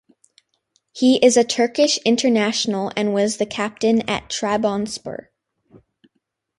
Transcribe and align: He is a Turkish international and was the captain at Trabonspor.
He 0.93 1.23
is 1.23 1.37
a 1.37 1.43
Turkish 1.43 1.99
international 2.03 2.91
and 2.97 3.13
was 3.13 3.37
the 3.37 3.45
captain 3.45 4.01
at 4.09 4.29
Trabonspor. 4.31 5.27